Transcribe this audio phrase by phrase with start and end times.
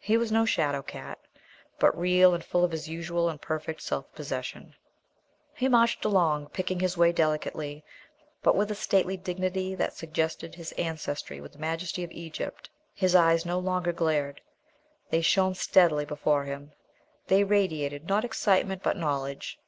[0.00, 1.20] He was no shadow cat,
[1.78, 4.74] but real and full of his usual and perfect self possession.
[5.54, 7.84] He marched along, picking his way delicately,
[8.42, 12.68] but with a stately dignity that suggested his ancestry with the majesty of Egypt.
[12.94, 14.40] His eyes no longer glared;
[15.10, 16.72] they shone steadily before him;
[17.28, 19.60] they radiated, not excitement, but knowledge.